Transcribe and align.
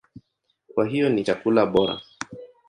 Kwa 0.73 0.85
hiyo 0.87 1.09
ni 1.09 1.23
chakula 1.23 1.65
bora. 1.65 2.01